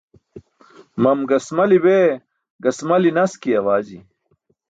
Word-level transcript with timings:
Mam 1.03 1.19
gasmali 1.31 1.77
bee 1.85 2.09
gasmali 2.63 3.09
naski 3.17 3.49
awaji. 3.59 3.97